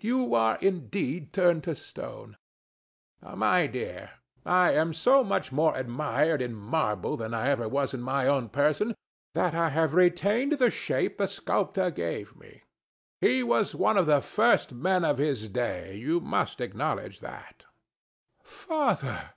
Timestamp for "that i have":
9.34-9.94